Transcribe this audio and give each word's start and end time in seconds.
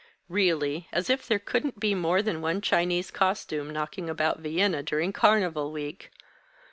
Really, 0.29 0.87
as 0.91 1.11
if 1.11 1.27
there 1.27 1.37
couldn't 1.37 1.79
be 1.79 1.93
more 1.93 2.23
than 2.23 2.41
one 2.41 2.59
Chinese 2.61 3.11
costume 3.11 3.69
knocking 3.69 4.09
about 4.09 4.39
Vienna, 4.39 4.81
during 4.81 5.13
carnival 5.13 5.71
week! 5.71 6.09